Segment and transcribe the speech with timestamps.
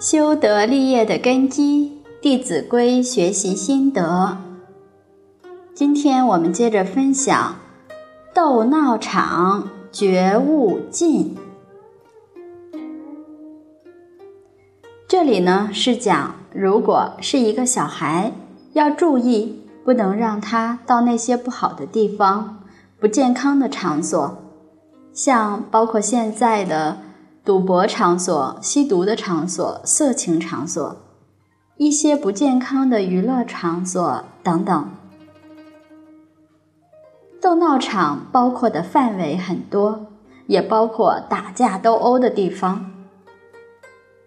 [0.00, 4.38] 修德立业的根基，《弟子规》学习心得。
[5.74, 7.56] 今天我们接着分享：
[8.32, 11.36] 斗闹场，觉悟尽。
[15.06, 18.32] 这里呢是讲，如果是一个小孩，
[18.72, 22.62] 要注意，不能让他到那些不好的地方、
[22.98, 24.38] 不健康的场所，
[25.12, 26.96] 像包括现在的。
[27.50, 30.98] 赌博场所、吸毒的场所、色情场所、
[31.78, 34.90] 一些不健康的娱乐场所等等，
[37.42, 40.06] 斗闹场包括的范围很多，
[40.46, 42.88] 也包括打架斗殴的地方。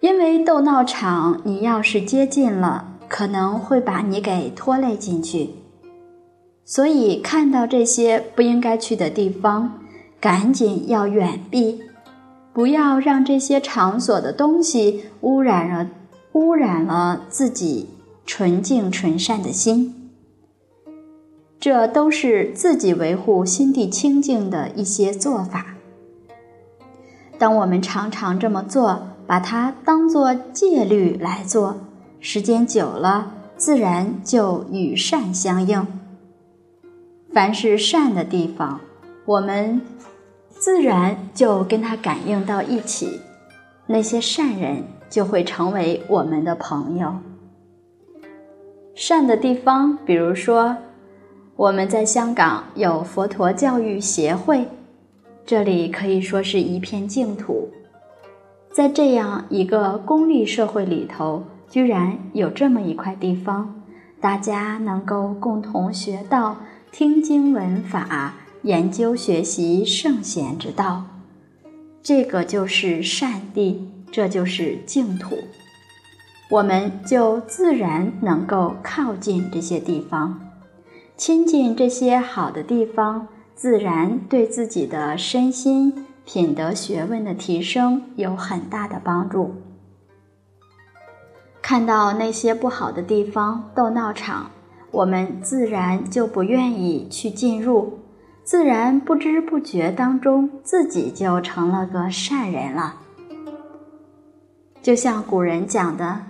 [0.00, 5.54] 因为斗闹场，你要是接近了，可能会把你给拖累进去，
[6.66, 9.78] 所以看到这些不应该去的地方，
[10.20, 11.80] 赶紧要远避。
[12.56, 15.90] 不要让这些场所的东西污染了
[16.32, 17.90] 污染了自己
[18.24, 20.10] 纯净纯善的心，
[21.60, 25.76] 这都是自己维护心地清净的一些做法。
[27.38, 31.76] 当我们常常这么做，把它当做戒律来做，
[32.20, 35.86] 时间久了，自然就与善相应。
[37.34, 38.80] 凡是善的地方，
[39.26, 39.82] 我们。
[40.66, 43.20] 自然就跟他感应到一起，
[43.86, 47.14] 那些善人就会成为我们的朋友。
[48.92, 50.76] 善的地方，比如说，
[51.54, 54.66] 我们在香港有佛陀教育协会，
[55.44, 57.70] 这里可以说是一片净土。
[58.72, 63.72] 在这样一个功利社会里头，居然有这么一块地方，
[64.20, 66.56] 大家能够共同学道、
[66.90, 68.34] 听经闻法。
[68.66, 71.04] 研究学习圣贤之道，
[72.02, 75.36] 这个就是善地，这就是净土，
[76.50, 80.40] 我们就自然能够靠近这些地方，
[81.16, 89.54] 亲近这些好的地方，自然对自己的身心品德学问的提升有很大的帮助。
[91.62, 94.50] 看到那些不好的地方斗闹场，
[94.90, 98.00] 我们自然就不愿意去进入。
[98.46, 102.94] 自然不知不觉当中，自己就成了个善人了。
[104.80, 106.20] 就像古人讲的：“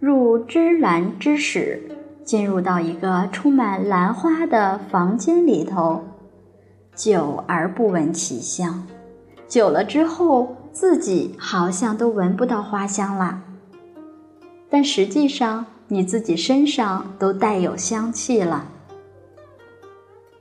[0.00, 1.82] 入芝兰之室，
[2.24, 6.02] 进入到一个充满兰花的房间里头，
[6.94, 8.86] 久而不闻其香。
[9.46, 13.42] 久了之后，自己好像都闻不到花香了。
[14.70, 18.64] 但实际上，你自己身上都带有香气了。”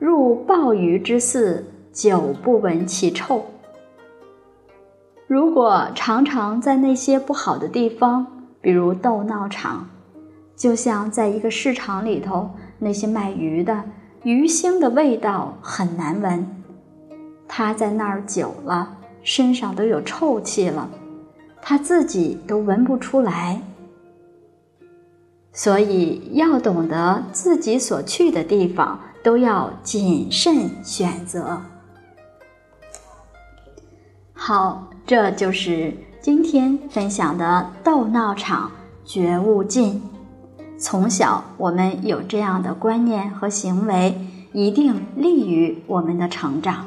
[0.00, 1.62] 入鲍鱼之肆，
[1.92, 3.44] 久不闻其臭。
[5.26, 8.26] 如果常常在那些不好的地方，
[8.62, 9.90] 比如斗闹场，
[10.56, 13.84] 就像在一个市场里头，那些卖鱼的
[14.22, 16.48] 鱼腥的味道很难闻，
[17.46, 20.88] 他在那儿久了，身上都有臭气了，
[21.60, 23.60] 他自己都闻不出来。
[25.52, 28.98] 所以要懂得自己所去的地方。
[29.22, 31.60] 都要谨慎选择。
[34.32, 38.70] 好，这就是今天分享的斗闹场
[39.04, 40.02] 觉悟尽。
[40.78, 44.18] 从小我们有这样的观念和行为，
[44.52, 46.86] 一定利于我们的成长。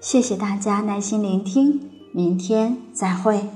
[0.00, 3.48] 谢谢大家耐心聆听，明天再会。